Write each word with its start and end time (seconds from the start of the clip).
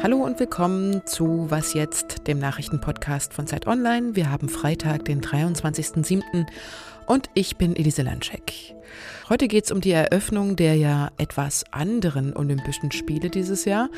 Hallo 0.00 0.18
und 0.18 0.38
willkommen 0.38 1.04
zu 1.06 1.50
Was 1.50 1.74
jetzt, 1.74 2.28
dem 2.28 2.38
Nachrichtenpodcast 2.38 3.34
von 3.34 3.48
Zeit 3.48 3.66
Online. 3.66 4.14
Wir 4.14 4.30
haben 4.30 4.48
Freitag, 4.48 5.04
den 5.06 5.20
23.07. 5.20 6.46
und 7.06 7.28
ich 7.34 7.56
bin 7.56 7.74
Elise 7.74 8.02
Landschek. 8.02 8.76
Heute 9.28 9.48
geht 9.48 9.64
es 9.64 9.72
um 9.72 9.80
die 9.80 9.90
Eröffnung 9.90 10.54
der 10.54 10.76
ja 10.76 11.10
etwas 11.18 11.64
anderen 11.72 12.36
Olympischen 12.36 12.92
Spiele 12.92 13.28
dieses 13.28 13.64
Jahr 13.64 13.90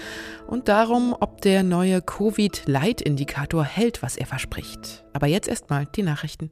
und 0.46 0.68
darum, 0.68 1.14
ob 1.20 1.42
der 1.42 1.62
neue 1.62 2.00
Covid-Leitindikator 2.00 3.62
hält, 3.62 4.02
was 4.02 4.16
er 4.16 4.26
verspricht. 4.26 5.04
Aber 5.12 5.26
jetzt 5.26 5.48
erstmal 5.48 5.84
die 5.84 6.02
Nachrichten. 6.02 6.50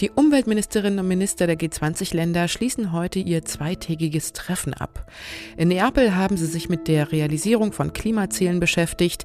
Die 0.00 0.10
Umweltministerinnen 0.10 0.98
und 0.98 1.08
Minister 1.08 1.46
der 1.46 1.56
G20-Länder 1.56 2.48
schließen 2.48 2.92
heute 2.92 3.18
ihr 3.18 3.44
zweitägiges 3.44 4.32
Treffen 4.32 4.74
ab. 4.74 5.10
In 5.56 5.68
Neapel 5.68 6.14
haben 6.14 6.36
sie 6.36 6.46
sich 6.46 6.68
mit 6.68 6.88
der 6.88 7.12
Realisierung 7.12 7.72
von 7.72 7.92
Klimazielen 7.92 8.60
beschäftigt. 8.60 9.24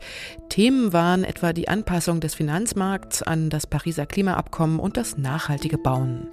Themen 0.50 0.94
waren 0.94 1.24
etwa 1.24 1.54
die 1.54 1.68
Anpassung 1.68 2.20
des 2.20 2.36
Finanzmarkts 2.36 3.24
an 3.24 3.50
das 3.50 3.68
Pariser 3.68 4.06
Klimaabkommen 4.06 4.80
und 4.80 4.98
das 4.98 5.18
nachhaltige 5.18 5.78
Bauen. 5.78 6.28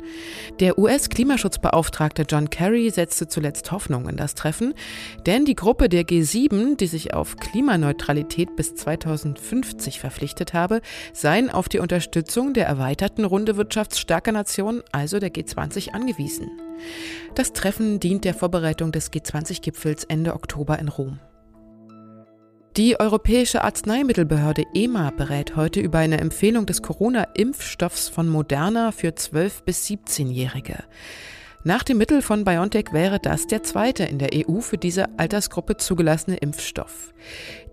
Der 0.60 0.78
US-Klimaschutzbeauftragte 0.78 2.24
John 2.28 2.50
Kerry 2.50 2.90
setzte 2.90 3.28
zuletzt 3.28 3.70
Hoffnung 3.70 4.08
in 4.08 4.16
das 4.16 4.34
Treffen, 4.34 4.74
denn 5.26 5.44
die 5.44 5.54
Gruppe 5.54 5.88
der 5.88 6.02
G7, 6.02 6.76
die 6.76 6.86
sich 6.86 7.14
auf 7.14 7.36
Klimaneutralität 7.36 8.56
bis 8.56 8.74
2050 8.74 10.00
verpflichtet 10.00 10.54
habe, 10.54 10.80
seien 11.12 11.50
auf 11.50 11.68
die 11.68 11.78
Unterstützung 11.78 12.54
der 12.54 12.66
erweiterten 12.66 13.24
Runde 13.24 13.56
Wirtschafts 13.56 13.97
starker 13.98 14.32
Nation, 14.32 14.82
also 14.92 15.18
der 15.18 15.30
G20, 15.30 15.90
angewiesen. 15.90 16.50
Das 17.34 17.52
Treffen 17.52 18.00
dient 18.00 18.24
der 18.24 18.34
Vorbereitung 18.34 18.92
des 18.92 19.12
G20-Gipfels 19.12 20.04
Ende 20.04 20.34
Oktober 20.34 20.78
in 20.78 20.88
Rom. 20.88 21.18
Die 22.76 23.00
Europäische 23.00 23.64
Arzneimittelbehörde 23.64 24.64
EMA 24.72 25.10
berät 25.10 25.56
heute 25.56 25.80
über 25.80 25.98
eine 25.98 26.18
Empfehlung 26.18 26.64
des 26.64 26.80
Corona-Impfstoffs 26.80 28.08
von 28.08 28.28
Moderna 28.28 28.92
für 28.92 29.08
12- 29.08 29.64
bis 29.64 29.84
17-Jährige. 29.86 30.84
Nach 31.64 31.82
dem 31.82 31.98
Mittel 31.98 32.22
von 32.22 32.44
BioNTech 32.44 32.92
wäre 32.92 33.18
das 33.18 33.48
der 33.48 33.64
zweite 33.64 34.04
in 34.04 34.20
der 34.20 34.30
EU 34.32 34.60
für 34.60 34.78
diese 34.78 35.18
Altersgruppe 35.18 35.76
zugelassene 35.76 36.36
Impfstoff. 36.36 37.12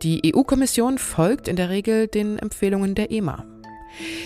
Die 0.02 0.34
EU-Kommission 0.34 0.98
folgt 0.98 1.48
in 1.48 1.56
der 1.56 1.70
Regel 1.70 2.08
den 2.08 2.40
Empfehlungen 2.40 2.96
der 2.96 3.12
EMA. 3.12 3.46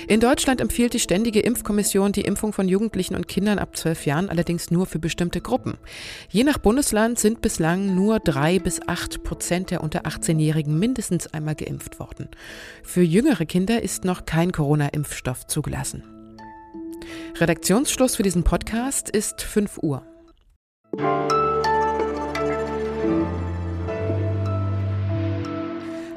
In 0.08 0.20
Deutschland 0.20 0.62
empfiehlt 0.62 0.94
die 0.94 1.00
Ständige 1.00 1.40
Impfkommission 1.40 2.12
die 2.12 2.22
Impfung 2.22 2.54
von 2.54 2.68
Jugendlichen 2.68 3.16
und 3.16 3.28
Kindern 3.28 3.60
ab 3.60 3.78
zwölf 3.78 4.06
Jahren 4.06 4.30
allerdings 4.30 4.72
nur 4.72 4.86
für 4.86 5.00
bestimmte 5.00 5.42
Gruppen. 5.42 5.78
Je 6.30 6.44
nach 6.44 6.58
Bundesland 6.58 7.20
sind 7.20 7.42
bislang 7.42 7.96
nur 7.96 8.20
drei 8.20 8.60
bis 8.60 8.82
acht 8.88 9.24
Prozent 9.24 9.72
der 9.72 9.84
unter 9.84 10.06
18-Jährigen 10.06 10.78
mindestens 10.78 11.28
einmal 11.28 11.56
geimpft 11.56 12.00
worden. 12.00 12.30
Für 12.84 13.02
jüngere 13.02 13.46
Kinder 13.46 13.82
ist 13.82 14.06
noch 14.06 14.26
kein 14.26 14.52
Corona-Impfstoff 14.52 15.48
zugelassen. 15.48 16.04
Redaktionsschluss 17.36 18.16
für 18.16 18.24
diesen 18.24 18.44
Podcast 18.44 19.10
ist 19.10 19.42
5 19.42 19.80
Uhr. 19.82 20.04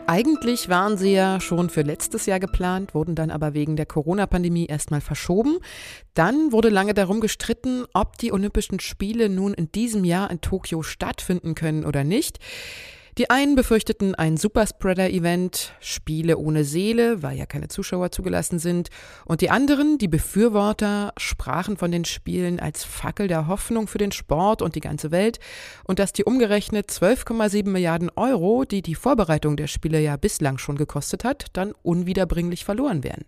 Eigentlich 0.06 0.68
waren 0.68 0.98
sie 0.98 1.12
ja 1.12 1.40
schon 1.40 1.70
für 1.70 1.82
letztes 1.82 2.26
Jahr 2.26 2.40
geplant, 2.40 2.94
wurden 2.94 3.14
dann 3.14 3.30
aber 3.30 3.54
wegen 3.54 3.76
der 3.76 3.86
Corona-Pandemie 3.86 4.66
erstmal 4.66 5.00
verschoben. 5.00 5.58
Dann 6.14 6.50
wurde 6.50 6.70
lange 6.70 6.92
darum 6.92 7.20
gestritten, 7.20 7.84
ob 7.94 8.18
die 8.18 8.32
Olympischen 8.32 8.80
Spiele 8.80 9.28
nun 9.28 9.54
in 9.54 9.70
diesem 9.70 10.04
Jahr 10.04 10.30
in 10.30 10.40
Tokio 10.40 10.82
stattfinden 10.82 11.54
können 11.54 11.84
oder 11.84 12.02
nicht. 12.02 12.40
Die 13.18 13.28
einen 13.28 13.56
befürchteten 13.56 14.14
ein 14.14 14.38
Superspreader-Event, 14.38 15.74
Spiele 15.80 16.38
ohne 16.38 16.64
Seele, 16.64 17.22
weil 17.22 17.36
ja 17.36 17.44
keine 17.44 17.68
Zuschauer 17.68 18.10
zugelassen 18.10 18.58
sind. 18.58 18.88
Und 19.26 19.42
die 19.42 19.50
anderen, 19.50 19.98
die 19.98 20.08
Befürworter, 20.08 21.12
sprachen 21.18 21.76
von 21.76 21.92
den 21.92 22.06
Spielen 22.06 22.58
als 22.58 22.84
Fackel 22.84 23.28
der 23.28 23.48
Hoffnung 23.48 23.86
für 23.86 23.98
den 23.98 24.12
Sport 24.12 24.62
und 24.62 24.76
die 24.76 24.80
ganze 24.80 25.10
Welt 25.10 25.40
und 25.84 25.98
dass 25.98 26.14
die 26.14 26.24
umgerechnet 26.24 26.88
12,7 26.88 27.68
Milliarden 27.68 28.10
Euro, 28.16 28.64
die 28.64 28.80
die 28.80 28.94
Vorbereitung 28.94 29.58
der 29.58 29.66
Spiele 29.66 30.00
ja 30.00 30.16
bislang 30.16 30.56
schon 30.56 30.78
gekostet 30.78 31.22
hat, 31.22 31.48
dann 31.52 31.74
unwiederbringlich 31.82 32.64
verloren 32.64 33.04
wären. 33.04 33.26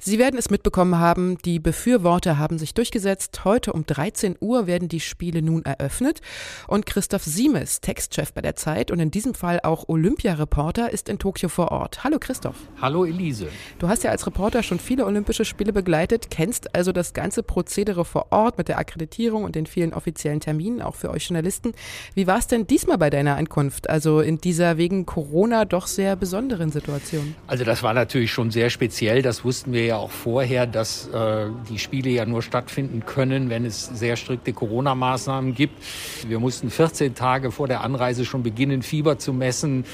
Sie 0.00 0.20
werden 0.20 0.38
es 0.38 0.48
mitbekommen 0.48 1.00
haben, 1.00 1.38
die 1.38 1.58
Befürworter 1.58 2.38
haben 2.38 2.56
sich 2.56 2.72
durchgesetzt. 2.72 3.44
Heute 3.44 3.72
um 3.72 3.84
13 3.84 4.36
Uhr 4.38 4.68
werden 4.68 4.88
die 4.88 5.00
Spiele 5.00 5.42
nun 5.42 5.64
eröffnet. 5.64 6.20
Und 6.68 6.86
Christoph 6.86 7.24
Siemes, 7.24 7.80
Textchef 7.80 8.32
bei 8.32 8.40
der 8.40 8.54
Zeit 8.54 8.92
und 8.92 9.00
in 9.00 9.10
diesem 9.10 9.34
Fall 9.34 9.58
auch 9.64 9.88
Olympiareporter, 9.88 10.92
ist 10.92 11.08
in 11.08 11.18
Tokio 11.18 11.48
vor 11.48 11.72
Ort. 11.72 12.04
Hallo 12.04 12.18
Christoph. 12.20 12.54
Hallo 12.80 13.06
Elise. 13.06 13.48
Du 13.80 13.88
hast 13.88 14.04
ja 14.04 14.12
als 14.12 14.24
Reporter 14.24 14.62
schon 14.62 14.78
viele 14.78 15.04
Olympische 15.04 15.44
Spiele 15.44 15.72
begleitet, 15.72 16.30
kennst 16.30 16.76
also 16.76 16.92
das 16.92 17.12
ganze 17.12 17.42
Prozedere 17.42 18.04
vor 18.04 18.28
Ort 18.30 18.56
mit 18.56 18.68
der 18.68 18.78
Akkreditierung 18.78 19.42
und 19.42 19.56
den 19.56 19.66
vielen 19.66 19.92
offiziellen 19.92 20.38
Terminen, 20.38 20.80
auch 20.80 20.94
für 20.94 21.10
euch 21.10 21.26
Journalisten. 21.26 21.72
Wie 22.14 22.28
war 22.28 22.38
es 22.38 22.46
denn 22.46 22.68
diesmal 22.68 22.98
bei 22.98 23.10
deiner 23.10 23.34
Ankunft, 23.34 23.90
also 23.90 24.20
in 24.20 24.38
dieser 24.38 24.76
wegen 24.76 25.06
Corona 25.06 25.64
doch 25.64 25.88
sehr 25.88 26.14
besonderen 26.14 26.70
Situation? 26.70 27.34
Also 27.48 27.64
das 27.64 27.82
war 27.82 27.94
natürlich 27.94 28.30
schon 28.30 28.52
sehr 28.52 28.70
speziell, 28.70 29.22
das 29.22 29.44
wussten 29.44 29.72
wir 29.72 29.87
ja 29.88 29.96
auch 29.96 30.10
vorher, 30.10 30.66
dass 30.66 31.08
äh, 31.08 31.46
die 31.68 31.78
Spiele 31.78 32.10
ja 32.10 32.24
nur 32.24 32.42
stattfinden 32.42 33.04
können, 33.04 33.50
wenn 33.50 33.64
es 33.64 33.86
sehr 33.86 34.16
strikte 34.16 34.52
Corona-Maßnahmen 34.52 35.54
gibt. 35.54 35.82
Wir 36.26 36.38
mussten 36.38 36.70
14 36.70 37.14
Tage 37.14 37.50
vor 37.50 37.66
der 37.66 37.82
Anreise 37.82 38.24
schon 38.24 38.42
beginnen, 38.42 38.82
Fieber 38.82 39.18
zu 39.18 39.32
messen 39.32 39.84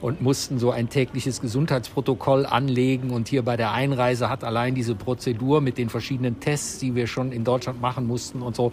und 0.00 0.20
mussten 0.20 0.58
so 0.58 0.70
ein 0.70 0.88
tägliches 0.88 1.40
Gesundheitsprotokoll 1.40 2.46
anlegen. 2.46 3.10
Und 3.10 3.28
hier 3.28 3.42
bei 3.42 3.56
der 3.56 3.72
Einreise 3.72 4.28
hat 4.30 4.44
allein 4.44 4.74
diese 4.74 4.94
Prozedur 4.94 5.60
mit 5.60 5.78
den 5.78 5.88
verschiedenen 5.88 6.40
Tests, 6.40 6.78
die 6.78 6.94
wir 6.94 7.06
schon 7.06 7.32
in 7.32 7.44
Deutschland 7.44 7.80
machen 7.80 8.06
mussten 8.06 8.42
und 8.42 8.54
so, 8.54 8.72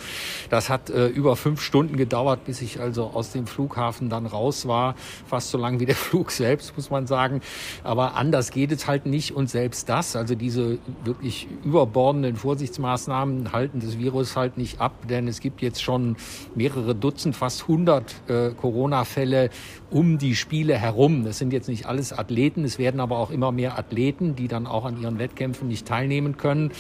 das 0.50 0.70
hat 0.70 0.90
äh, 0.90 1.08
über 1.08 1.36
fünf 1.36 1.62
Stunden 1.62 1.98
gedauert, 1.98 2.46
bis 2.46 2.62
ich 2.62 2.80
also 2.80 3.06
aus 3.14 3.32
dem 3.32 3.48
Flughafen 3.48 4.10
dann 4.10 4.26
raus 4.26 4.68
war. 4.68 4.96
Fast 5.26 5.50
so 5.50 5.58
lang 5.58 5.80
wie 5.80 5.86
der 5.86 5.96
Flug 6.06 6.32
selbst, 6.32 6.76
muss 6.76 6.90
man 6.90 7.08
sagen. 7.08 7.42
Aber 7.84 8.16
anders 8.16 8.52
geht 8.52 8.72
es 8.72 8.88
halt 8.88 9.06
nicht. 9.06 9.32
Und 9.32 9.50
selbst 9.50 9.90
das, 9.90 10.16
also 10.16 10.36
diese 10.36 10.65
wirklich 11.04 11.48
überbordenden 11.64 12.36
Vorsichtsmaßnahmen 12.36 13.52
halten 13.52 13.80
das 13.80 13.98
Virus 13.98 14.36
halt 14.36 14.58
nicht 14.58 14.82
ab, 14.82 15.08
denn 15.10 15.28
es 15.28 15.40
gibt 15.40 15.62
jetzt 15.62 15.82
schon 15.82 16.16
mehrere 16.56 16.96
Dutzend, 16.96 17.36
fast 17.36 17.64
100 17.64 18.16
äh, 18.28 18.50
Corona-Fälle 18.52 19.50
um 19.90 20.18
die 20.18 20.36
Spiele 20.36 20.78
herum. 20.78 21.24
Das 21.26 21.38
sind 21.38 21.54
jetzt 21.54 21.68
nicht 21.68 21.86
alles 21.86 22.14
Athleten, 22.14 22.64
es 22.64 22.80
werden 22.80 23.00
aber 23.00 23.18
auch 23.18 23.32
immer 23.32 23.52
mehr 23.52 23.78
Athleten, 23.78 24.36
die 24.36 24.48
dann 24.48 24.68
auch 24.68 24.86
an 24.86 25.02
ihren 25.02 25.20
Wettkämpfen 25.20 25.68
nicht 25.68 25.88
teilnehmen 25.88 26.38
können. 26.38 26.72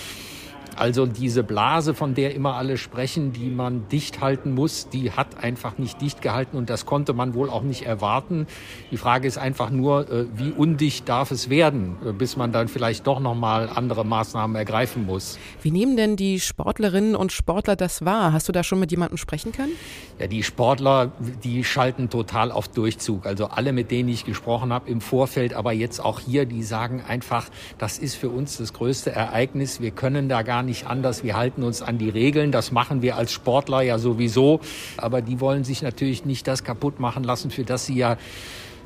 Also 0.76 1.06
diese 1.06 1.44
Blase, 1.44 1.94
von 1.94 2.16
der 2.16 2.36
immer 2.36 2.56
alle 2.56 2.78
sprechen, 2.78 3.32
die 3.32 3.50
man 3.50 3.88
dicht 3.90 4.22
halten 4.22 4.54
muss, 4.54 4.90
die 4.90 5.12
hat 5.12 5.44
einfach 5.44 5.78
nicht 5.78 6.02
dicht 6.02 6.22
gehalten 6.22 6.58
und 6.58 6.70
das 6.70 6.86
konnte 6.86 7.14
man 7.14 7.34
wohl 7.34 7.50
auch 7.50 7.64
nicht 7.64 7.84
erwarten. 7.84 8.48
Die 8.92 8.98
Frage 8.98 9.28
ist 9.28 9.38
einfach 9.38 9.70
nur, 9.70 10.10
äh, 10.10 10.26
wie 10.36 10.52
undicht 10.52 11.08
darf 11.08 11.32
es 11.32 11.50
werden, 11.50 11.96
äh, 12.06 12.12
bis 12.12 12.38
man 12.38 12.52
dann 12.52 12.68
vielleicht 12.68 13.08
doch 13.08 13.20
noch 13.20 13.36
mal 13.36 13.70
andere 13.70 14.06
Maßnahmen 14.06 14.56
ergreifen 14.56 15.06
muss. 15.06 15.38
Wie 15.62 15.72
nehmen 15.72 15.98
denn 15.98 16.16
die 16.16 16.40
Sportlerinnen 16.40 17.16
und 17.16 17.32
Sportler 17.32 17.76
das 17.76 18.04
wahr? 18.04 18.34
Hast 18.34 18.48
du 18.48 18.52
da 18.52 18.64
schon 18.64 18.80
mit 18.80 18.92
jemandem 18.92 19.18
sprechen 19.18 19.52
können? 19.52 19.72
Ja, 20.20 20.28
die 20.28 20.44
Sportler, 20.44 21.12
die 21.44 21.64
schalten 21.64 22.10
total 22.10 22.52
auf 22.52 22.68
Durchzug. 22.68 23.26
Also 23.26 23.48
alle, 23.48 23.74
mit 23.74 23.92
denen 23.92 24.10
ich 24.10 24.26
gesprochen 24.26 24.72
habe 24.72 24.90
im 24.90 25.02
Vorfeld, 25.02 25.54
aber 25.54 25.74
jetzt 25.74 26.00
auch 26.00 26.20
hier, 26.20 26.46
die 26.46 26.64
sagen 26.64 27.04
einfach, 27.08 27.50
das 27.78 27.98
ist 27.98 28.16
für 28.16 28.30
uns 28.30 28.58
das 28.58 28.74
größte 28.74 29.12
Ereignis. 29.12 29.82
Wir 29.82 29.92
können 29.92 30.30
da 30.30 30.42
gar 30.42 30.55
nicht 30.64 30.88
anders. 30.88 31.24
Wir 31.24 31.36
halten 31.36 31.64
uns 31.64 31.82
an 31.82 31.98
die 31.98 32.10
Regeln. 32.10 32.52
Das 32.52 32.72
machen 32.72 33.02
wir 33.02 33.16
als 33.16 33.32
Sportler 33.32 33.82
ja 33.82 33.98
sowieso. 33.98 34.60
Aber 34.98 35.22
die 35.22 35.40
wollen 35.40 35.64
sich 35.64 35.82
natürlich 35.82 36.26
nicht 36.26 36.48
das 36.48 36.64
kaputt 36.64 37.00
machen 37.00 37.24
lassen, 37.24 37.52
für 37.52 37.64
das 37.64 37.86
sie 37.86 37.96
ja 37.96 38.18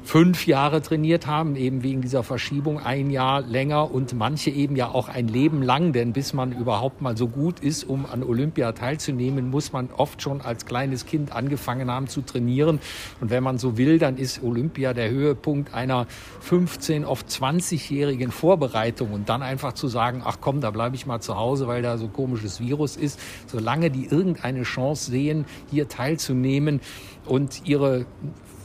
fünf 0.04 0.48
Jahre 0.48 0.82
trainiert 0.82 1.28
haben, 1.28 1.56
eben 1.56 1.84
wegen 1.84 2.02
dieser 2.02 2.24
Verschiebung 2.24 2.80
ein 2.80 3.10
Jahr 3.10 3.42
länger 3.42 3.92
und 3.92 4.14
manche 4.14 4.50
eben 4.50 4.76
ja 4.76 4.90
auch 4.90 5.08
ein 5.10 5.28
Leben 5.28 5.62
lang, 5.62 5.94
denn 5.94 6.14
bis 6.14 6.34
man 6.34 6.52
überhaupt 6.52 7.02
mal 7.02 7.16
so 7.16 7.28
gut 7.28 7.60
ist, 7.60 7.84
um 7.84 8.06
an 8.06 8.24
Olympia 8.24 8.72
teilzunehmen, 8.72 9.50
muss 9.50 9.72
man 9.72 9.90
oft 9.96 10.22
schon 10.22 10.42
als 10.42 10.66
kleines 10.66 11.06
Kind 11.06 11.32
angefangen 11.32 11.92
haben 11.92 12.08
zu 12.08 12.22
trainieren. 12.22 12.80
Und 13.22 13.30
wenn 13.30 13.44
man 13.44 13.58
so 13.58 13.78
will, 13.78 14.00
dann 14.00 14.18
ist 14.18 14.42
Olympia 14.44 14.94
der 14.94 15.10
Höhepunkt 15.10 15.74
einer 15.74 16.08
15, 16.42 17.06
oft 17.06 17.28
20-jährigen 17.28 18.32
Vorbereitung 18.32 19.12
und 19.12 19.30
dann 19.30 19.42
einfach 19.42 19.74
zu 19.74 19.88
sagen, 19.88 20.24
ach 20.26 20.38
komm, 20.42 20.62
da 20.62 20.72
bleibe 20.72 20.96
ich 20.96 21.06
mal 21.06 21.20
zu 21.20 21.36
Hause, 21.36 21.68
weil 21.68 21.82
da 21.82 21.98
so 21.98 22.08
komisches 22.08 22.60
Virus 22.60 22.96
ist, 22.96 23.20
solange 23.48 23.92
die 23.92 24.06
irgendeine 24.06 24.64
Chance 24.64 25.12
sehen, 25.12 25.46
hier 25.70 25.88
teilzunehmen 25.88 26.82
und 27.26 27.68
ihre 27.68 28.06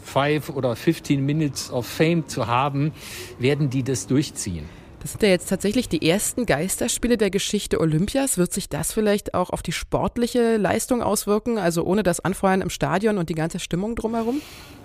Five 0.05 0.51
oder 0.51 0.77
15 0.77 1.25
Minutes 1.25 1.71
of 1.73 1.87
Fame 1.87 2.29
zu 2.29 2.47
haben, 2.47 2.93
werden 3.39 3.71
die 3.71 3.83
das 3.83 4.07
durchziehen. 4.07 4.69
Das 5.01 5.13
sind 5.13 5.23
ja 5.23 5.29
jetzt 5.29 5.51
tatsächlich 5.51 5.89
die 5.89 6.09
ersten 6.09 6.47
Geisterspiele 6.47 7.19
der 7.19 7.31
Geschichte 7.31 7.79
Olympias. 7.79 8.39
Wird 8.39 8.55
sich 8.55 8.71
das 8.71 8.93
vielleicht 8.93 9.35
auch 9.35 9.51
auf 9.51 9.63
die 9.63 9.73
sportliche 9.73 10.57
Leistung 10.57 11.03
auswirken, 11.03 11.59
also 11.59 11.85
ohne 11.85 12.03
das 12.03 12.21
Anfeuern 12.21 12.63
im 12.63 12.71
Stadion 12.71 13.19
und 13.19 13.29
die 13.29 13.35
ganze 13.35 13.59
Stimmung 13.59 13.97
drumherum? 13.97 14.41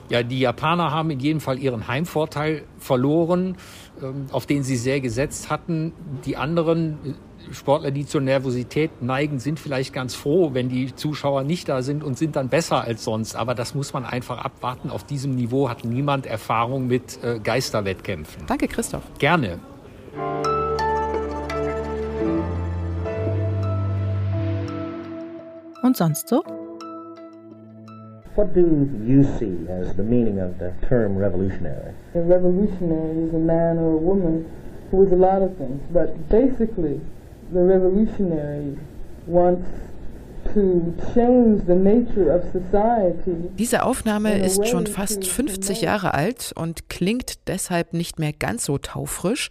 Ja, 0.10 0.24
die 0.24 0.40
Japaner 0.40 0.92
haben 0.92 1.12
in 1.12 1.20
jedem 1.20 1.40
Fall 1.40 1.60
ihren 1.60 1.88
Heimvorteil 1.88 2.64
verloren, 2.80 3.56
ähm, 4.02 4.26
auf 4.32 4.46
den 4.46 4.64
sie 4.64 4.76
sehr 4.76 5.00
gesetzt 5.00 5.50
hatten. 5.50 5.94
Die 6.26 6.36
anderen 6.36 7.16
Sportler, 7.52 7.92
die 7.92 8.06
zur 8.06 8.22
Nervosität 8.22 9.02
neigen, 9.02 9.40
sind 9.40 9.60
vielleicht 9.60 9.94
ganz 9.94 10.16
froh, 10.16 10.54
wenn 10.54 10.70
die 10.70 10.96
Zuschauer 10.96 11.44
nicht 11.44 11.70
da 11.70 11.82
sind 11.82 12.04
und 12.04 12.18
sind 12.18 12.36
dann 12.36 12.50
besser 12.50 12.84
als 12.84 13.04
sonst. 13.04 13.36
Aber 13.36 13.56
das 13.56 13.76
muss 13.76 13.94
man 13.94 14.06
einfach 14.06 14.44
abwarten. 14.44 14.90
Auf 14.90 15.04
diesem 15.04 15.36
Niveau 15.36 15.70
hat 15.70 15.84
niemand 15.86 16.26
Erfahrung 16.26 16.88
mit 16.88 17.24
äh, 17.24 17.40
Geisterwettkämpfen. 17.40 18.44
Danke, 18.48 18.68
Christoph. 18.68 19.04
Gerne. 19.18 19.60
Und 25.82 25.98
sonst 25.98 26.28
so? 26.28 26.44
What 28.36 28.54
do 28.54 28.88
you 29.06 29.24
see 29.38 29.68
as 29.70 29.96
the 29.98 30.04
meaning 30.04 30.40
of 30.40 30.52
the 30.60 30.72
term 30.88 31.18
revolutionary? 31.18 31.94
A 32.16 32.20
revolutionary 32.20 33.28
is 33.28 33.34
a 33.34 33.38
man 33.38 33.78
or 33.80 33.94
a 33.94 33.98
woman 33.98 34.46
who 34.92 35.04
is 35.04 35.12
a 35.12 35.16
lot 35.16 35.42
of 35.42 35.58
things, 35.58 35.82
but 35.92 36.30
basically, 36.30 37.02
the 37.52 37.60
revolutionary 37.60 38.78
wants 39.28 39.68
Diese 43.58 43.84
Aufnahme 43.84 44.40
ist 44.40 44.68
schon 44.68 44.88
fast 44.88 45.28
50 45.28 45.82
Jahre 45.82 46.14
alt 46.14 46.54
und 46.56 46.90
klingt 46.90 47.48
deshalb 47.48 47.94
nicht 47.94 48.18
mehr 48.20 48.34
ganz 48.34 48.66
so 48.66 48.78
taufrisch. 48.78 49.50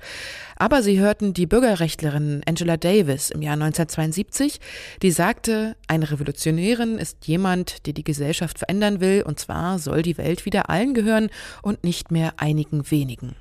Aber 0.57 0.83
Sie 0.83 0.99
hörten 0.99 1.35
die 1.35 1.47
Bürgerrechtlerin 1.47 2.43
Angela 2.49 2.77
Davis 2.77 3.31
im 3.31 3.43
Jahr 3.43 3.55
1972, 3.55 4.61
die 5.03 5.11
sagte, 5.13 5.77
eine 5.87 6.11
Revolutionärin 6.11 6.99
ist 6.99 7.27
jemand, 7.27 7.87
der 7.87 7.93
die 7.93 8.05
Gesellschaft 8.05 8.59
verändern 8.59 9.01
will, 9.01 9.23
und 9.25 9.39
zwar 9.39 9.79
soll 9.79 10.03
die 10.03 10.19
Welt 10.19 10.47
wieder 10.47 10.69
allen 10.69 10.95
gehören 10.95 11.31
und 11.63 11.85
nicht 11.85 12.11
mehr 12.11 12.33
einigen 12.39 12.91
wenigen. 12.91 13.37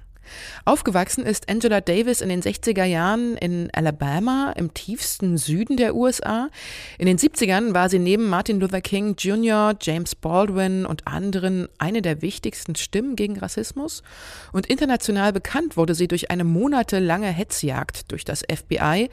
Aufgewachsen 0.66 1.26
ist 1.26 1.50
Angela 1.50 1.82
Davis 1.82 2.22
in 2.22 2.30
den 2.30 2.42
60er 2.42 2.84
Jahren 2.84 3.38
in 3.38 3.70
Alabama, 3.74 4.54
im 4.56 4.74
tiefsten 4.74 5.38
Süden 5.38 5.78
der 5.78 5.96
USA. 5.96 6.50
In 6.98 7.06
den 7.06 7.18
70ern 7.18 7.74
war 7.74 7.90
sie 7.90 8.00
neben 8.00 8.30
Martin 8.30 8.60
Luther 8.60 8.82
King 8.82 9.16
Jr., 9.18 9.76
James 9.82 10.16
Baldwin 10.16 10.86
und 10.86 11.08
anderen 11.08 11.68
eine 11.78 12.02
der 12.02 12.22
wichtigsten 12.22 12.76
Stimmen 12.76 13.16
gegen 13.16 13.38
Rassismus. 13.40 14.04
Und 14.52 14.68
international 14.68 15.34
bekannt 15.34 15.78
wurde 15.78 15.96
sie 15.96 16.08
durch 16.08 16.32
eine 16.32 16.44
monatelange 16.44 17.28
Hetzjagd 17.28 18.12
durch 18.12 18.26
das 18.26 18.44
FBI, 18.44 19.10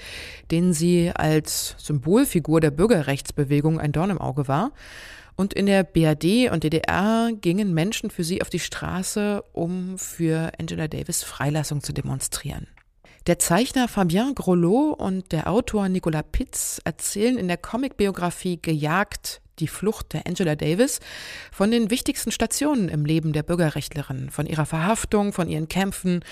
denen 0.51 0.73
sie 0.73 1.13
als 1.15 1.75
Symbolfigur 1.79 2.61
der 2.61 2.71
Bürgerrechtsbewegung 2.71 3.81
ein 3.81 3.93
Dorn 3.93 4.11
im 4.11 4.21
Auge 4.21 4.49
war. 4.49 4.73
Und 5.37 5.53
in 5.53 5.67
der 5.67 5.83
BRD 5.83 6.51
und 6.51 6.65
DDR 6.65 7.31
gingen 7.41 7.75
Menschen 7.75 8.11
für 8.11 8.25
sie 8.25 8.41
auf 8.41 8.51
die 8.51 8.61
Straße, 8.61 9.43
um 9.53 9.99
für 9.99 10.53
Angela 10.59 10.87
Davis 10.87 11.23
Freilassung 11.23 11.83
zu 11.83 11.93
demonstrieren. 11.93 12.69
Der 13.27 13.39
Zeichner 13.39 13.89
Fabien 13.89 14.35
Grolot 14.35 14.99
und 15.01 15.33
der 15.33 15.49
Autor 15.49 15.89
Nicolas 15.89 16.25
Pitz 16.31 16.81
erzählen 16.85 17.39
in 17.39 17.49
der 17.49 17.57
Comicbiografie 17.57 18.61
Gejagt 18.61 19.41
die 19.61 19.69
Flucht 19.69 20.13
der 20.13 20.27
Angela 20.27 20.57
Davis 20.57 21.01
von 21.53 21.71
den 21.71 21.91
wichtigsten 21.91 22.33
Stationen 22.33 22.89
im 22.89 23.05
Leben 23.05 23.33
der 23.33 23.43
Bürgerrechtlerin, 23.43 24.31
von 24.31 24.47
ihrer 24.47 24.67
Verhaftung, 24.67 25.33
von 25.33 25.49
ihren 25.49 25.69
Kämpfen, 25.69 26.25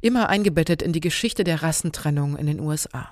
immer 0.00 0.28
eingebettet 0.28 0.82
in 0.82 0.92
die 0.92 1.00
Geschichte 1.00 1.44
der 1.44 1.62
Rassentrennung 1.62 2.36
in 2.36 2.46
den 2.46 2.60
USA. 2.60 3.10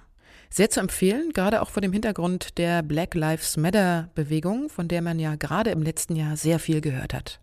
Sehr 0.51 0.71
zu 0.71 0.81
empfehlen, 0.81 1.33
gerade 1.33 1.63
auch 1.63 1.71
vor 1.71 1.83
dem 1.83 1.93
Hintergrund 1.93 2.59
der 2.59 2.83
Black 2.83 3.15
Lives 3.15 3.57
Matter 3.57 4.11
Bewegung, 4.15 4.69
von 4.69 4.89
der 4.89 5.03
man 5.03 5.19
ja 5.19 5.37
gerade 5.37 5.71
im 5.71 5.83
letzten 5.83 6.17
Jahr 6.17 6.37
sehr 6.37 6.59
viel 6.59 6.81
gehört 6.81 7.13
hat. 7.15 7.41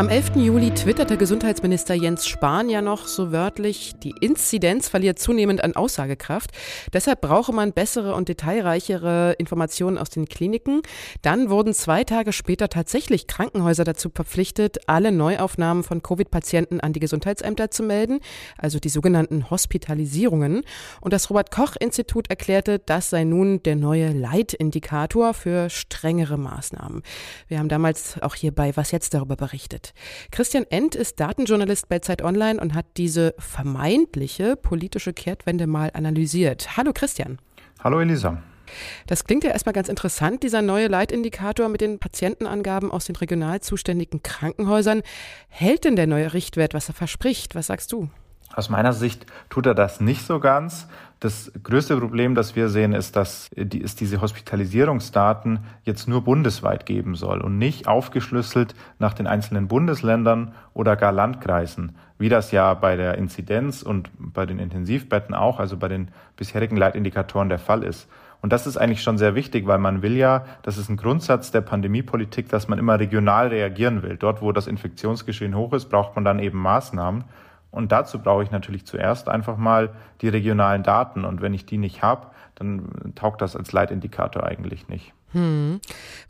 Am 0.00 0.08
11. 0.08 0.36
Juli 0.36 0.70
twitterte 0.70 1.18
Gesundheitsminister 1.18 1.92
Jens 1.92 2.26
Spahn 2.26 2.70
ja 2.70 2.80
noch 2.80 3.06
so 3.06 3.32
wörtlich, 3.32 3.92
die 4.02 4.14
Inzidenz 4.18 4.88
verliert 4.88 5.18
zunehmend 5.18 5.62
an 5.62 5.76
Aussagekraft. 5.76 6.52
Deshalb 6.94 7.20
brauche 7.20 7.52
man 7.52 7.74
bessere 7.74 8.14
und 8.14 8.30
detailreichere 8.30 9.32
Informationen 9.32 9.98
aus 9.98 10.08
den 10.08 10.24
Kliniken. 10.24 10.80
Dann 11.20 11.50
wurden 11.50 11.74
zwei 11.74 12.04
Tage 12.04 12.32
später 12.32 12.70
tatsächlich 12.70 13.26
Krankenhäuser 13.26 13.84
dazu 13.84 14.08
verpflichtet, 14.08 14.78
alle 14.86 15.12
Neuaufnahmen 15.12 15.82
von 15.82 16.02
Covid-Patienten 16.02 16.80
an 16.80 16.94
die 16.94 17.00
Gesundheitsämter 17.00 17.70
zu 17.70 17.82
melden, 17.82 18.20
also 18.56 18.78
die 18.78 18.88
sogenannten 18.88 19.50
Hospitalisierungen. 19.50 20.62
Und 21.02 21.12
das 21.12 21.28
Robert-Koch-Institut 21.28 22.30
erklärte, 22.30 22.78
das 22.78 23.10
sei 23.10 23.24
nun 23.24 23.62
der 23.64 23.76
neue 23.76 24.12
Leitindikator 24.12 25.34
für 25.34 25.68
strengere 25.68 26.38
Maßnahmen. 26.38 27.02
Wir 27.48 27.58
haben 27.58 27.68
damals 27.68 28.14
auch 28.22 28.34
hier 28.34 28.54
bei 28.54 28.74
Was 28.78 28.92
jetzt 28.92 29.12
darüber 29.12 29.36
berichtet. 29.36 29.89
Christian 30.30 30.64
End 30.70 30.94
ist 30.94 31.20
Datenjournalist 31.20 31.88
bei 31.88 31.98
Zeit 31.98 32.22
Online 32.22 32.60
und 32.60 32.74
hat 32.74 32.86
diese 32.96 33.34
vermeintliche 33.38 34.56
politische 34.56 35.12
Kehrtwende 35.12 35.66
mal 35.66 35.90
analysiert. 35.94 36.76
Hallo 36.76 36.92
Christian. 36.92 37.38
Hallo 37.82 38.00
Elisa. 38.00 38.42
Das 39.06 39.24
klingt 39.24 39.44
ja 39.44 39.50
erstmal 39.50 39.72
ganz 39.72 39.88
interessant, 39.88 40.42
dieser 40.42 40.62
neue 40.62 40.88
Leitindikator 40.88 41.68
mit 41.68 41.80
den 41.80 41.98
Patientenangaben 41.98 42.90
aus 42.90 43.06
den 43.06 43.16
regional 43.16 43.60
zuständigen 43.60 44.22
Krankenhäusern. 44.22 45.02
Hält 45.48 45.84
denn 45.84 45.96
der 45.96 46.06
neue 46.06 46.32
Richtwert, 46.32 46.74
was 46.74 46.88
er 46.88 46.94
verspricht? 46.94 47.54
Was 47.54 47.66
sagst 47.66 47.92
du? 47.92 48.10
Aus 48.54 48.68
meiner 48.68 48.92
Sicht 48.92 49.26
tut 49.48 49.66
er 49.66 49.74
das 49.74 50.00
nicht 50.00 50.26
so 50.26 50.40
ganz. 50.40 50.88
Das 51.20 51.52
größte 51.62 51.98
Problem, 51.98 52.34
das 52.34 52.56
wir 52.56 52.70
sehen, 52.70 52.94
ist, 52.94 53.14
dass 53.14 53.50
es 53.54 53.94
diese 53.94 54.22
Hospitalisierungsdaten 54.22 55.58
jetzt 55.84 56.08
nur 56.08 56.24
bundesweit 56.24 56.86
geben 56.86 57.14
soll 57.14 57.42
und 57.42 57.58
nicht 57.58 57.86
aufgeschlüsselt 57.86 58.74
nach 58.98 59.12
den 59.12 59.26
einzelnen 59.26 59.68
Bundesländern 59.68 60.54
oder 60.72 60.96
gar 60.96 61.12
Landkreisen, 61.12 61.94
wie 62.16 62.30
das 62.30 62.52
ja 62.52 62.72
bei 62.72 62.96
der 62.96 63.18
Inzidenz 63.18 63.82
und 63.82 64.10
bei 64.18 64.46
den 64.46 64.58
Intensivbetten 64.58 65.34
auch, 65.34 65.60
also 65.60 65.76
bei 65.76 65.88
den 65.88 66.08
bisherigen 66.36 66.78
Leitindikatoren 66.78 67.50
der 67.50 67.58
Fall 67.58 67.82
ist. 67.82 68.08
Und 68.40 68.54
das 68.54 68.66
ist 68.66 68.78
eigentlich 68.78 69.02
schon 69.02 69.18
sehr 69.18 69.34
wichtig, 69.34 69.66
weil 69.66 69.78
man 69.78 70.00
will 70.00 70.16
ja, 70.16 70.46
das 70.62 70.78
ist 70.78 70.88
ein 70.88 70.96
Grundsatz 70.96 71.50
der 71.50 71.60
Pandemiepolitik, 71.60 72.48
dass 72.48 72.66
man 72.66 72.78
immer 72.78 72.98
regional 72.98 73.48
reagieren 73.48 74.02
will. 74.02 74.16
Dort, 74.16 74.40
wo 74.40 74.52
das 74.52 74.66
Infektionsgeschehen 74.66 75.54
hoch 75.54 75.74
ist, 75.74 75.90
braucht 75.90 76.14
man 76.14 76.24
dann 76.24 76.38
eben 76.38 76.58
Maßnahmen. 76.58 77.24
Und 77.70 77.92
dazu 77.92 78.18
brauche 78.18 78.42
ich 78.42 78.50
natürlich 78.50 78.84
zuerst 78.84 79.28
einfach 79.28 79.56
mal 79.56 79.90
die 80.22 80.28
regionalen 80.28 80.82
Daten. 80.82 81.24
Und 81.24 81.40
wenn 81.40 81.54
ich 81.54 81.66
die 81.66 81.78
nicht 81.78 82.02
habe, 82.02 82.28
dann 82.56 83.12
taugt 83.14 83.40
das 83.40 83.56
als 83.56 83.72
Leitindikator 83.72 84.44
eigentlich 84.44 84.88
nicht. 84.88 85.12
Hm. 85.32 85.80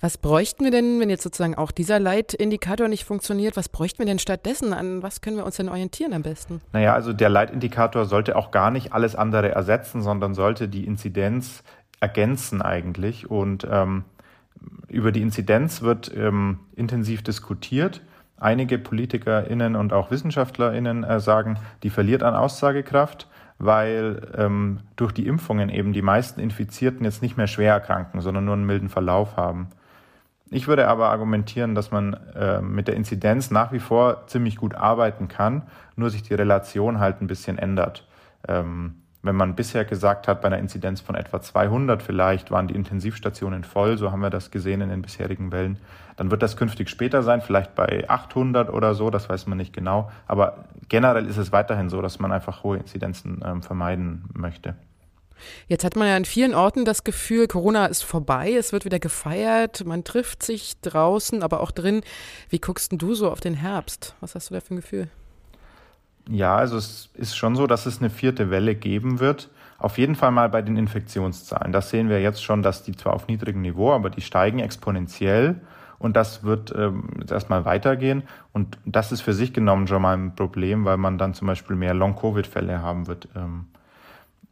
Was 0.00 0.18
bräuchten 0.18 0.64
wir 0.64 0.70
denn, 0.70 1.00
wenn 1.00 1.08
jetzt 1.08 1.22
sozusagen 1.22 1.54
auch 1.54 1.70
dieser 1.70 1.98
Leitindikator 1.98 2.88
nicht 2.88 3.04
funktioniert, 3.04 3.56
was 3.56 3.70
bräuchten 3.70 4.00
wir 4.00 4.06
denn 4.06 4.18
stattdessen? 4.18 4.74
An 4.74 5.02
was 5.02 5.22
können 5.22 5.38
wir 5.38 5.46
uns 5.46 5.56
denn 5.56 5.70
orientieren 5.70 6.12
am 6.12 6.22
besten? 6.22 6.60
Naja, 6.72 6.92
also 6.92 7.14
der 7.14 7.30
Leitindikator 7.30 8.04
sollte 8.04 8.36
auch 8.36 8.50
gar 8.50 8.70
nicht 8.70 8.92
alles 8.92 9.16
andere 9.16 9.50
ersetzen, 9.50 10.02
sondern 10.02 10.34
sollte 10.34 10.68
die 10.68 10.84
Inzidenz 10.84 11.62
ergänzen 12.00 12.60
eigentlich. 12.60 13.30
Und 13.30 13.66
ähm, 13.70 14.04
über 14.88 15.12
die 15.12 15.22
Inzidenz 15.22 15.80
wird 15.80 16.14
ähm, 16.14 16.60
intensiv 16.76 17.22
diskutiert. 17.22 18.02
Einige 18.40 18.78
PolitikerInnen 18.78 19.76
und 19.76 19.92
auch 19.92 20.10
WissenschaftlerInnen 20.10 21.04
äh, 21.04 21.20
sagen, 21.20 21.58
die 21.82 21.90
verliert 21.90 22.22
an 22.22 22.34
Aussagekraft, 22.34 23.28
weil 23.58 24.32
ähm, 24.36 24.80
durch 24.96 25.12
die 25.12 25.26
Impfungen 25.26 25.68
eben 25.68 25.92
die 25.92 26.02
meisten 26.02 26.40
Infizierten 26.40 27.04
jetzt 27.04 27.20
nicht 27.20 27.36
mehr 27.36 27.46
schwer 27.46 27.74
erkranken, 27.74 28.22
sondern 28.22 28.46
nur 28.46 28.54
einen 28.54 28.64
milden 28.64 28.88
Verlauf 28.88 29.36
haben. 29.36 29.68
Ich 30.50 30.66
würde 30.66 30.88
aber 30.88 31.10
argumentieren, 31.10 31.74
dass 31.74 31.90
man 31.90 32.14
äh, 32.34 32.60
mit 32.60 32.88
der 32.88 32.96
Inzidenz 32.96 33.50
nach 33.50 33.70
wie 33.70 33.78
vor 33.78 34.26
ziemlich 34.26 34.56
gut 34.56 34.74
arbeiten 34.74 35.28
kann, 35.28 35.62
nur 35.94 36.10
sich 36.10 36.22
die 36.22 36.34
Relation 36.34 36.98
halt 36.98 37.20
ein 37.20 37.28
bisschen 37.28 37.58
ändert. 37.58 38.08
Ähm, 38.48 38.99
wenn 39.22 39.36
man 39.36 39.54
bisher 39.54 39.84
gesagt 39.84 40.28
hat, 40.28 40.40
bei 40.40 40.46
einer 40.46 40.58
Inzidenz 40.58 41.00
von 41.00 41.14
etwa 41.14 41.40
200 41.40 42.02
vielleicht 42.02 42.50
waren 42.50 42.68
die 42.68 42.74
Intensivstationen 42.74 43.64
voll, 43.64 43.98
so 43.98 44.12
haben 44.12 44.20
wir 44.20 44.30
das 44.30 44.50
gesehen 44.50 44.80
in 44.80 44.88
den 44.88 45.02
bisherigen 45.02 45.52
Wellen, 45.52 45.78
dann 46.16 46.30
wird 46.30 46.42
das 46.42 46.56
künftig 46.56 46.88
später 46.88 47.22
sein, 47.22 47.40
vielleicht 47.40 47.74
bei 47.74 48.08
800 48.08 48.70
oder 48.70 48.94
so, 48.94 49.10
das 49.10 49.28
weiß 49.28 49.46
man 49.46 49.58
nicht 49.58 49.72
genau. 49.72 50.10
Aber 50.26 50.64
generell 50.88 51.26
ist 51.26 51.36
es 51.36 51.52
weiterhin 51.52 51.90
so, 51.90 52.02
dass 52.02 52.18
man 52.18 52.32
einfach 52.32 52.62
hohe 52.62 52.78
Inzidenzen 52.78 53.42
ähm, 53.44 53.62
vermeiden 53.62 54.24
möchte. 54.34 54.74
Jetzt 55.66 55.84
hat 55.84 55.96
man 55.96 56.08
ja 56.08 56.16
in 56.16 56.24
vielen 56.24 56.54
Orten 56.54 56.84
das 56.84 57.04
Gefühl, 57.04 57.46
Corona 57.46 57.86
ist 57.86 58.02
vorbei, 58.02 58.52
es 58.52 58.72
wird 58.72 58.84
wieder 58.84 58.98
gefeiert, 58.98 59.84
man 59.86 60.04
trifft 60.04 60.42
sich 60.42 60.80
draußen, 60.82 61.42
aber 61.42 61.60
auch 61.60 61.70
drin. 61.70 62.02
Wie 62.48 62.58
guckst 62.58 62.92
du 62.94 63.14
so 63.14 63.30
auf 63.30 63.40
den 63.40 63.54
Herbst? 63.54 64.14
Was 64.20 64.34
hast 64.34 64.50
du 64.50 64.54
da 64.54 64.60
für 64.60 64.74
ein 64.74 64.76
Gefühl? 64.76 65.08
Ja, 66.28 66.56
also 66.56 66.76
es 66.76 67.10
ist 67.14 67.36
schon 67.36 67.56
so, 67.56 67.66
dass 67.66 67.86
es 67.86 68.00
eine 68.00 68.10
vierte 68.10 68.50
Welle 68.50 68.74
geben 68.74 69.20
wird. 69.20 69.50
Auf 69.78 69.98
jeden 69.98 70.14
Fall 70.14 70.30
mal 70.30 70.48
bei 70.48 70.62
den 70.62 70.76
Infektionszahlen. 70.76 71.72
Das 71.72 71.90
sehen 71.90 72.08
wir 72.08 72.20
jetzt 72.20 72.44
schon, 72.44 72.62
dass 72.62 72.82
die 72.82 72.92
zwar 72.92 73.14
auf 73.14 73.28
niedrigem 73.28 73.62
Niveau, 73.62 73.92
aber 73.92 74.10
die 74.10 74.20
steigen 74.20 74.58
exponentiell. 74.58 75.60
Und 75.98 76.16
das 76.16 76.44
wird 76.44 76.74
ähm, 76.76 77.08
erstmal 77.28 77.64
weitergehen. 77.64 78.22
Und 78.52 78.78
das 78.84 79.12
ist 79.12 79.20
für 79.20 79.32
sich 79.32 79.52
genommen 79.52 79.86
schon 79.86 80.02
mal 80.02 80.16
ein 80.16 80.34
Problem, 80.34 80.84
weil 80.84 80.96
man 80.96 81.18
dann 81.18 81.34
zum 81.34 81.46
Beispiel 81.46 81.76
mehr 81.76 81.94
Long-Covid-Fälle 81.94 82.80
haben 82.80 83.06
wird. 83.06 83.28
Ähm, 83.36 83.66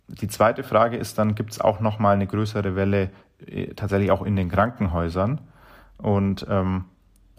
die 0.09 0.29
zweite 0.29 0.63
Frage 0.63 0.97
ist 0.97 1.19
dann, 1.19 1.35
gibt 1.35 1.53
es 1.53 1.61
auch 1.61 1.81
noch 1.81 1.99
mal 1.99 2.15
eine 2.15 2.27
größere 2.27 2.75
Welle 2.77 3.11
äh, 3.47 3.75
tatsächlich 3.75 4.11
auch 4.11 4.23
in 4.23 4.37
den 4.37 4.51
Krankenhäusern? 4.51 5.41
Und 5.99 6.47
ähm, 6.49 6.85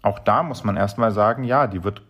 auch 0.01 0.19
da 0.19 0.43
muss 0.43 0.63
man 0.63 0.77
erstmal 0.77 1.11
sagen, 1.11 1.43
ja, 1.43 1.67
die 1.67 1.83
wird, 1.83 2.01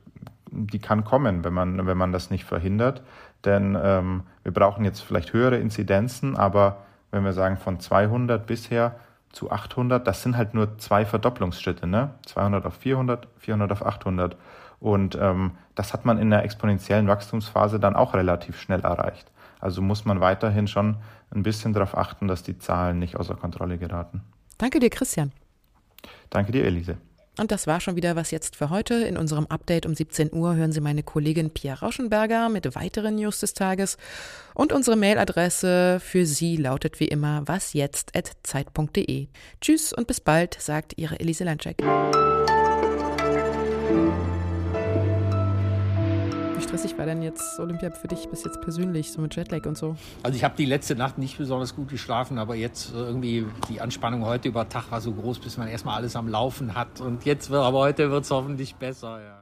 die 0.68 0.80
kann 0.80 1.04
kommen, 1.04 1.44
wenn 1.44 1.54
man, 1.54 1.86
wenn 1.88 1.98
man 1.98 2.12
das 2.12 2.30
nicht 2.30 2.46
verhindert. 2.46 3.02
Denn 3.46 3.78
ähm, 3.82 4.24
wir 4.44 4.54
brauchen 4.54 4.86
jetzt 4.86 5.02
vielleicht 5.02 5.34
höhere 5.34 5.58
Inzidenzen, 5.58 6.36
aber 6.36 6.84
wenn 7.12 7.24
wir 7.24 7.34
sagen 7.34 7.58
von 7.58 7.80
200 7.80 8.46
bisher 8.46 8.96
zu 9.32 9.52
800, 9.52 10.06
das 10.06 10.24
sind 10.24 10.38
halt 10.38 10.54
nur 10.54 10.78
zwei 10.78 11.06
Verdopplungsschritte, 11.06 11.88
ne? 11.88 12.12
200 12.26 12.66
auf 12.66 12.76
400, 12.76 13.28
400 13.38 13.72
auf 13.72 13.86
800. 13.86 14.36
Und 14.80 15.18
ähm, 15.20 15.52
das 15.76 15.94
hat 15.94 16.06
man 16.06 16.18
in 16.18 16.30
der 16.30 16.44
exponentiellen 16.44 17.08
Wachstumsphase 17.08 17.80
dann 17.80 17.96
auch 17.96 18.14
relativ 18.14 18.60
schnell 18.60 18.82
erreicht. 18.82 19.32
Also 19.60 19.82
muss 19.82 20.06
man 20.06 20.22
weiterhin 20.22 20.68
schon 20.68 20.98
ein 21.32 21.44
bisschen 21.44 21.74
darauf 21.74 21.98
achten, 21.98 22.28
dass 22.28 22.44
die 22.44 22.58
Zahlen 22.58 23.00
nicht 23.00 23.18
außer 23.18 23.36
Kontrolle 23.36 23.78
geraten. 23.78 24.22
Danke 24.58 24.80
dir, 24.80 24.90
Christian. 24.90 25.32
Danke 26.30 26.52
dir, 26.52 26.64
Elise. 26.64 26.98
Und 27.40 27.52
das 27.52 27.68
war 27.68 27.80
schon 27.80 27.96
wieder 27.96 28.16
was 28.16 28.32
jetzt 28.32 28.56
für 28.56 28.70
heute. 28.70 28.96
In 28.96 29.18
unserem 29.18 29.48
Update 29.48 29.86
um 29.86 29.96
17 29.96 30.34
Uhr 30.34 30.56
hören 30.56 30.72
Sie 30.72 30.82
meine 30.82 31.04
Kollegin 31.04 31.52
Pia 31.52 31.76
Rauschenberger 31.76 32.50
mit 32.50 32.76
weiteren 32.76 33.16
News 33.16 33.40
des 33.40 33.54
Tages. 33.54 33.98
Und 34.54 34.74
unsere 34.74 34.98
Mailadresse 34.98 36.00
für 36.04 36.26
Sie 36.26 36.58
lautet 36.58 37.00
wie 37.00 37.08
immer 37.08 37.48
wasjetzt.zeit.de. 37.48 39.28
Tschüss 39.62 39.94
und 39.94 40.08
bis 40.08 40.20
bald, 40.20 40.58
sagt 40.60 40.98
Ihre 40.98 41.20
Elise 41.20 41.46
Landcheck. 46.60 46.70
stressig 46.70 46.98
war 46.98 47.06
denn 47.06 47.22
jetzt 47.22 47.60
Olympia 47.60 47.92
für 47.92 48.08
dich 48.08 48.28
bis 48.30 48.44
jetzt 48.44 48.62
persönlich, 48.62 49.12
so 49.12 49.22
mit 49.22 49.36
Jetlag 49.36 49.66
und 49.66 49.78
so? 49.78 49.96
Also 50.24 50.36
ich 50.36 50.44
habe 50.44 50.56
die 50.58 50.66
letzte 50.66 50.96
Nacht 50.96 51.18
nicht 51.18 51.38
besonders 51.38 51.76
gut 51.76 51.90
geschlafen, 51.90 52.38
aber 52.38 52.56
jetzt 52.56 52.94
irgendwie 52.94 53.46
die 53.70 53.82
Anspannung 53.82 54.26
heute 54.26 54.50
über 54.50 54.68
Tag 54.68 54.92
war 54.92 55.02
so 55.02 55.12
groß, 55.14 55.40
bis 55.40 55.58
man 55.58 55.68
erstmal 55.68 55.96
alles 55.96 56.16
am 56.16 56.28
Laufen 56.28 56.76
hat. 56.76 57.02
Und 57.02 57.26
jetzt, 57.26 57.52
aber 57.52 57.80
heute 57.80 58.12
wird 58.12 58.26
es 58.26 58.32
hoffentlich 58.32 58.76
besser, 58.76 59.22
ja. 59.22 59.39